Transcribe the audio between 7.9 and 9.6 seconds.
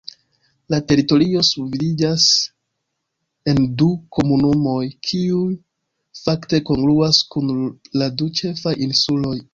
la du ĉefaj insuloj.